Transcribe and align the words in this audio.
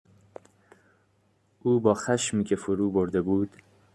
او 1.63 1.79
با 1.79 1.93
خشمی 1.93 2.43
که 2.43 2.55
فرو 2.55 2.91
برده 2.91 3.21
بود، 3.21 3.49